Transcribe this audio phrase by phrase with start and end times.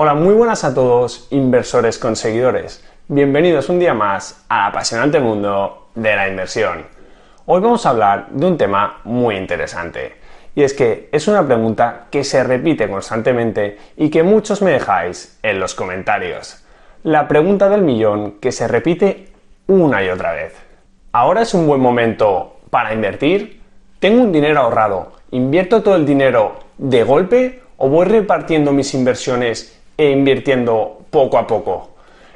[0.00, 2.84] Hola, muy buenas a todos, inversores conseguidores.
[3.08, 6.86] Bienvenidos un día más al apasionante mundo de la inversión.
[7.46, 10.14] Hoy vamos a hablar de un tema muy interesante.
[10.54, 15.36] Y es que es una pregunta que se repite constantemente y que muchos me dejáis
[15.42, 16.64] en los comentarios.
[17.02, 19.32] La pregunta del millón que se repite
[19.66, 20.54] una y otra vez.
[21.10, 23.62] ¿Ahora es un buen momento para invertir?
[23.98, 25.14] ¿Tengo un dinero ahorrado?
[25.32, 31.46] ¿Invierto todo el dinero de golpe o voy repartiendo mis inversiones e invirtiendo poco a
[31.46, 31.90] poco?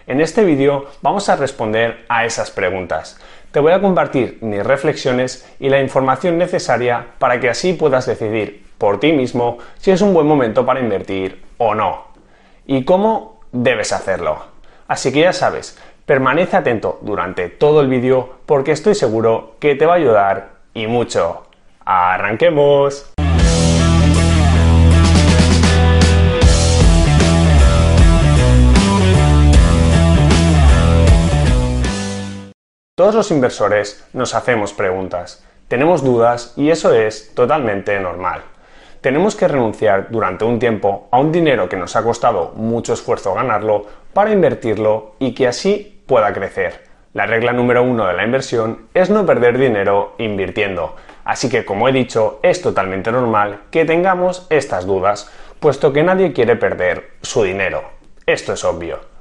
[0.07, 3.19] En este vídeo vamos a responder a esas preguntas.
[3.53, 8.67] Te voy a compartir mis reflexiones y la información necesaria para que así puedas decidir
[8.79, 12.05] por ti mismo si es un buen momento para invertir o no.
[12.67, 14.39] Y cómo debes hacerlo.
[14.89, 19.87] Así que ya sabes, permanece atento durante todo el vídeo porque estoy seguro que te
[19.87, 21.47] va a ayudar y mucho.
[21.85, 23.13] ¡Arranquemos!
[32.95, 38.43] Todos los inversores nos hacemos preguntas, tenemos dudas y eso es totalmente normal.
[39.01, 43.33] Tenemos que renunciar durante un tiempo a un dinero que nos ha costado mucho esfuerzo
[43.33, 46.85] ganarlo para invertirlo y que así pueda crecer.
[47.15, 50.95] La regla número uno de la inversión es no perder dinero invirtiendo.
[51.25, 56.35] Así que, como he dicho, es totalmente normal que tengamos estas dudas, puesto que nadie
[56.35, 57.85] quiere perder su dinero.
[58.27, 59.12] Esto es obvio.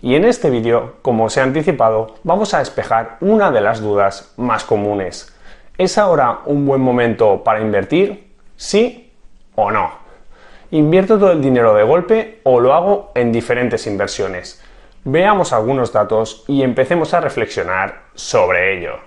[0.00, 4.32] Y en este vídeo, como os he anticipado, vamos a despejar una de las dudas
[4.36, 5.34] más comunes.
[5.76, 8.32] ¿Es ahora un buen momento para invertir?
[8.54, 9.12] ¿Sí
[9.56, 9.90] o no?
[10.70, 14.62] ¿Invierto todo el dinero de golpe o lo hago en diferentes inversiones?
[15.02, 18.98] Veamos algunos datos y empecemos a reflexionar sobre ello.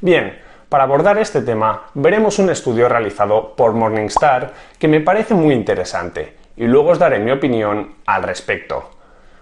[0.00, 0.38] Bien,
[0.70, 6.36] para abordar este tema veremos un estudio realizado por Morningstar que me parece muy interesante
[6.56, 8.90] y luego os daré mi opinión al respecto.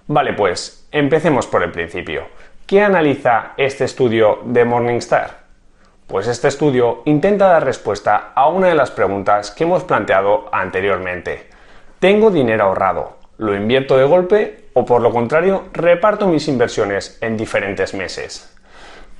[0.06, 2.26] Vale, pues empecemos por el principio.
[2.66, 5.38] ¿Qué analiza este estudio de Morningstar?
[6.06, 11.48] Pues este estudio intenta dar respuesta a una de las preguntas que hemos planteado anteriormente.
[11.98, 13.18] ¿Tengo dinero ahorrado?
[13.36, 18.54] ¿Lo invierto de golpe o por lo contrario reparto mis inversiones en diferentes meses?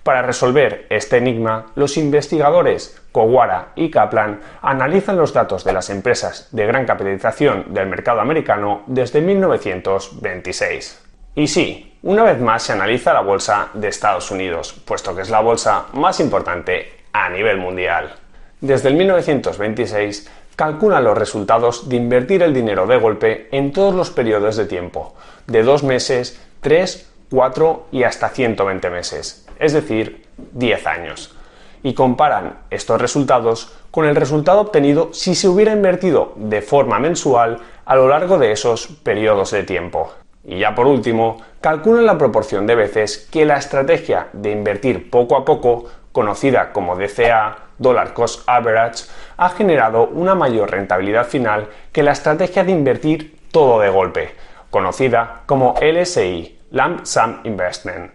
[0.03, 6.49] Para resolver este enigma, los investigadores Kowara y Kaplan analizan los datos de las empresas
[6.53, 11.08] de gran capitalización del mercado americano desde 1926.
[11.39, 15.31] Y sí, una vez más se analiza la bolsa de Estados Unidos, puesto que es
[15.31, 18.13] la bolsa más importante a nivel mundial.
[18.61, 24.11] Desde el 1926 calculan los resultados de invertir el dinero de golpe en todos los
[24.11, 25.15] periodos de tiempo,
[25.47, 31.37] de dos meses, tres, cuatro y hasta 120 meses es decir, 10 años,
[31.85, 37.59] y comparan estos resultados con el resultado obtenido si se hubiera invertido de forma mensual
[37.85, 40.13] a lo largo de esos periodos de tiempo.
[40.49, 45.37] Y ya por último, calculan la proporción de veces que la estrategia de invertir poco
[45.37, 49.05] a poco, conocida como DCA, Dollar Cost Average,
[49.37, 54.35] ha generado una mayor rentabilidad final que la estrategia de invertir todo de golpe,
[54.71, 58.11] conocida como LSI, Lump Sum Investment.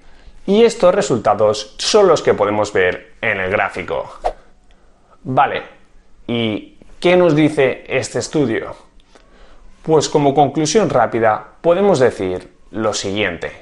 [0.48, 4.12] Y estos resultados son los que podemos ver en el gráfico.
[5.22, 5.62] Vale,
[6.26, 8.76] ¿y qué nos dice este estudio?
[9.84, 13.54] Pues como conclusión rápida podemos decir lo siguiente.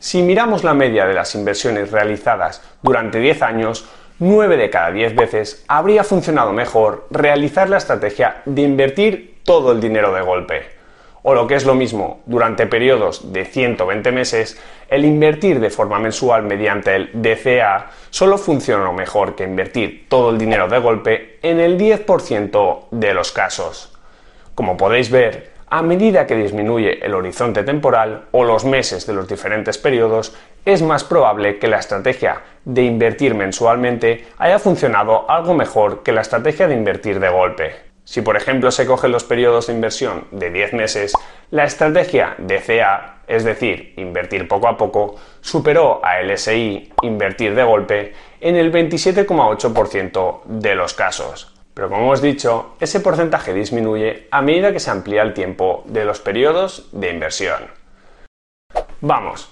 [0.00, 5.14] Si miramos la media de las inversiones realizadas durante 10 años, 9 de cada 10
[5.14, 10.76] veces habría funcionado mejor realizar la estrategia de invertir todo el dinero de golpe
[11.22, 15.98] o lo que es lo mismo, durante periodos de 120 meses, el invertir de forma
[15.98, 21.58] mensual mediante el DCA solo funciona mejor que invertir todo el dinero de golpe en
[21.58, 23.98] el 10% de los casos.
[24.54, 29.26] Como podéis ver, a medida que disminuye el horizonte temporal o los meses de los
[29.26, 30.34] diferentes periodos,
[30.64, 36.20] es más probable que la estrategia de invertir mensualmente haya funcionado algo mejor que la
[36.20, 37.74] estrategia de invertir de golpe.
[38.04, 41.12] Si por ejemplo se cogen los periodos de inversión de 10 meses,
[41.50, 48.12] la estrategia DCA, es decir, invertir poco a poco, superó a LSI, invertir de golpe,
[48.40, 51.55] en el 27,8% de los casos.
[51.76, 56.06] Pero como hemos dicho, ese porcentaje disminuye a medida que se amplía el tiempo de
[56.06, 57.66] los periodos de inversión.
[59.02, 59.50] Vamos,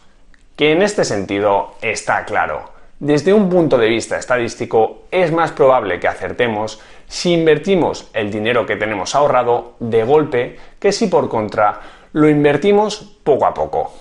[0.57, 2.71] que en este sentido está claro.
[2.99, 8.65] Desde un punto de vista estadístico, es más probable que acertemos si invertimos el dinero
[8.65, 11.81] que tenemos ahorrado de golpe que si por contra
[12.15, 13.93] lo invertimos poco a poco.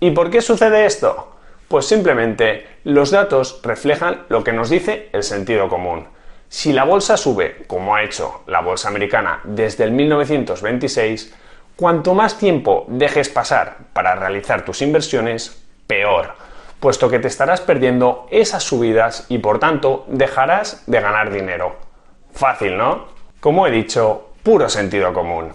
[0.00, 1.36] ¿Y por qué sucede esto?
[1.68, 6.15] Pues simplemente los datos reflejan lo que nos dice el sentido común.
[6.48, 11.34] Si la bolsa sube, como ha hecho la bolsa americana desde el 1926,
[11.76, 16.32] Cuanto más tiempo dejes pasar para realizar tus inversiones, peor,
[16.80, 21.76] puesto que te estarás perdiendo esas subidas y por tanto dejarás de ganar dinero.
[22.32, 23.08] Fácil, ¿no?
[23.40, 25.52] Como he dicho, puro sentido común.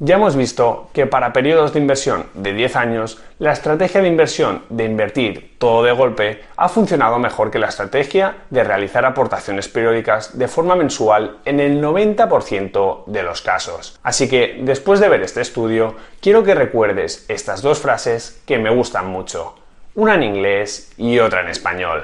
[0.00, 4.64] Ya hemos visto que para periodos de inversión de 10 años, la estrategia de inversión
[4.68, 10.36] de invertir todo de golpe ha funcionado mejor que la estrategia de realizar aportaciones periódicas
[10.36, 14.00] de forma mensual en el 90% de los casos.
[14.02, 18.70] Así que, después de ver este estudio, quiero que recuerdes estas dos frases que me
[18.70, 19.54] gustan mucho,
[19.94, 22.02] una en inglés y otra en español.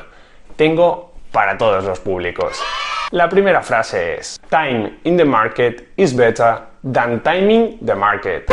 [0.54, 2.56] Tengo para todos los públicos.
[3.10, 8.50] La primera frase es, Time in the market is better than timing the market,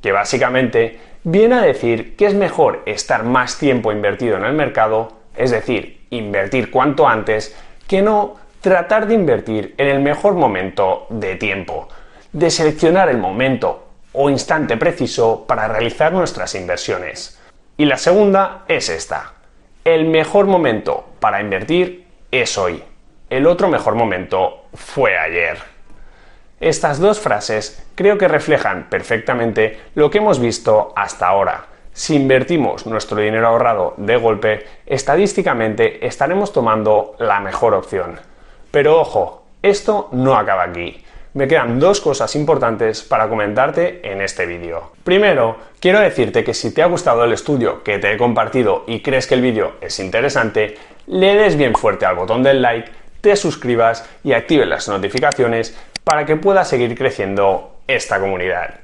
[0.00, 5.12] que básicamente viene a decir que es mejor estar más tiempo invertido en el mercado,
[5.36, 7.56] es decir, invertir cuanto antes,
[7.88, 11.88] que no tratar de invertir en el mejor momento de tiempo,
[12.32, 17.40] de seleccionar el momento o instante preciso para realizar nuestras inversiones.
[17.76, 19.34] Y la segunda es esta.
[19.84, 22.82] El mejor momento para invertir es hoy.
[23.28, 25.75] El otro mejor momento fue ayer.
[26.60, 31.66] Estas dos frases creo que reflejan perfectamente lo que hemos visto hasta ahora.
[31.92, 38.18] Si invertimos nuestro dinero ahorrado de golpe, estadísticamente estaremos tomando la mejor opción.
[38.70, 41.02] Pero ojo, esto no acaba aquí.
[41.34, 44.92] Me quedan dos cosas importantes para comentarte en este vídeo.
[45.04, 49.00] Primero, quiero decirte que si te ha gustado el estudio que te he compartido y
[49.00, 53.36] crees que el vídeo es interesante, le des bien fuerte al botón del like, te
[53.36, 55.76] suscribas y actives las notificaciones
[56.06, 58.76] para que pueda seguir creciendo esta comunidad.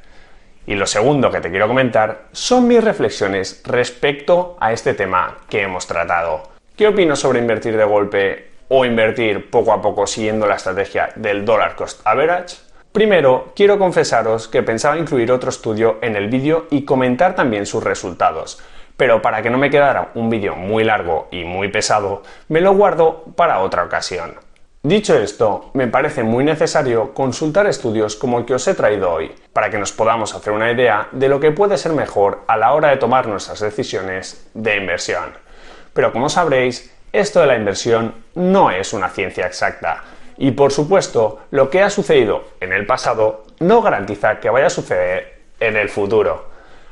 [0.67, 5.63] Y lo segundo que te quiero comentar son mis reflexiones respecto a este tema que
[5.63, 6.51] hemos tratado.
[6.77, 11.45] ¿Qué opino sobre invertir de golpe o invertir poco a poco siguiendo la estrategia del
[11.45, 12.57] dollar cost average?
[12.91, 17.85] Primero, quiero confesaros que pensaba incluir otro estudio en el vídeo y comentar también sus
[17.85, 18.61] resultados,
[18.97, 22.75] pero para que no me quedara un vídeo muy largo y muy pesado, me lo
[22.75, 24.35] guardo para otra ocasión.
[24.85, 29.33] Dicho esto, me parece muy necesario consultar estudios como el que os he traído hoy,
[29.53, 32.73] para que nos podamos hacer una idea de lo que puede ser mejor a la
[32.73, 35.35] hora de tomar nuestras decisiones de inversión.
[35.93, 40.03] Pero como sabréis, esto de la inversión no es una ciencia exacta,
[40.37, 44.71] y por supuesto, lo que ha sucedido en el pasado no garantiza que vaya a
[44.71, 46.51] suceder en el futuro.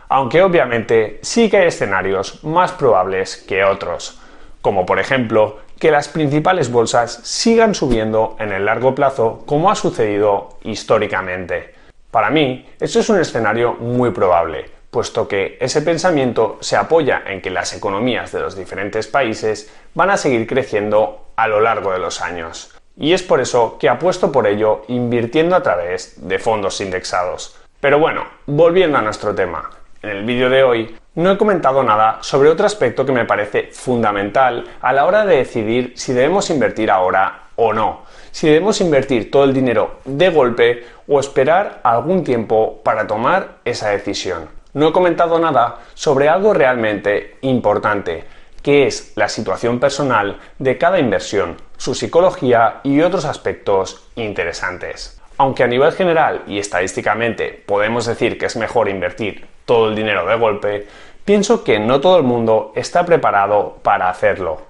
[0.09, 4.21] Aunque obviamente sí que hay escenarios más probables que otros,
[4.63, 9.75] como por ejemplo que las principales bolsas sigan subiendo en el largo plazo como ha
[9.75, 11.75] sucedido históricamente.
[12.11, 17.41] Para mí, esto es un escenario muy probable, puesto que ese pensamiento se apoya en
[17.41, 21.99] que las economías de los diferentes países van a seguir creciendo a lo largo de
[21.99, 22.75] los años.
[22.99, 27.57] Y es por eso que apuesto por ello invirtiendo a través de fondos indexados.
[27.81, 29.71] Pero bueno, volviendo a nuestro tema.
[30.03, 33.69] En el vídeo de hoy no he comentado nada sobre otro aspecto que me parece
[33.73, 39.31] fundamental a la hora de decidir si debemos invertir ahora o no, si debemos invertir
[39.31, 44.49] todo el dinero de golpe o esperar algún tiempo para tomar esa decisión.
[44.73, 48.25] No he comentado nada sobre algo realmente importante,
[48.63, 55.21] que es la situación personal de cada inversión, su psicología y otros aspectos interesantes.
[55.37, 60.27] Aunque a nivel general y estadísticamente podemos decir que es mejor invertir todo el dinero
[60.27, 60.87] de golpe,
[61.31, 64.63] pienso que no todo el mundo está preparado para hacerlo.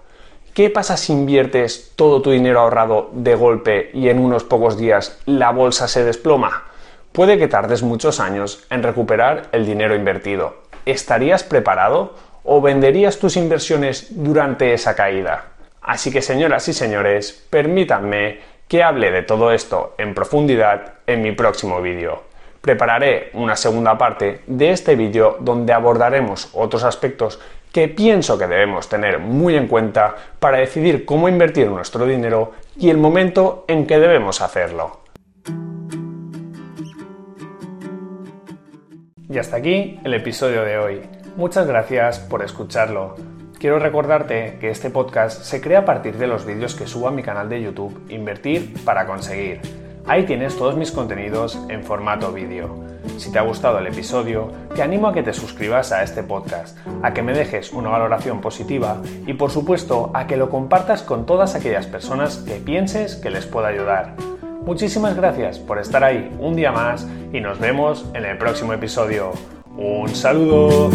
[0.52, 5.18] ¿Qué pasa si inviertes todo tu dinero ahorrado de golpe y en unos pocos días
[5.24, 6.64] la bolsa se desploma?
[7.12, 10.58] Puede que tardes muchos años en recuperar el dinero invertido.
[10.84, 15.46] ¿Estarías preparado o venderías tus inversiones durante esa caída?
[15.80, 21.32] Así que señoras y señores, permítanme que hable de todo esto en profundidad en mi
[21.32, 22.29] próximo vídeo.
[22.60, 27.40] Prepararé una segunda parte de este vídeo donde abordaremos otros aspectos
[27.72, 32.90] que pienso que debemos tener muy en cuenta para decidir cómo invertir nuestro dinero y
[32.90, 35.00] el momento en que debemos hacerlo.
[39.30, 41.02] Y hasta aquí el episodio de hoy.
[41.36, 43.14] Muchas gracias por escucharlo.
[43.58, 47.12] Quiero recordarte que este podcast se crea a partir de los vídeos que subo a
[47.12, 49.79] mi canal de YouTube Invertir para conseguir.
[50.06, 52.90] Ahí tienes todos mis contenidos en formato vídeo.
[53.16, 56.76] Si te ha gustado el episodio, te animo a que te suscribas a este podcast,
[57.02, 61.26] a que me dejes una valoración positiva y por supuesto a que lo compartas con
[61.26, 64.14] todas aquellas personas que pienses que les pueda ayudar.
[64.64, 69.32] Muchísimas gracias por estar ahí un día más y nos vemos en el próximo episodio.
[69.76, 70.90] Un saludo.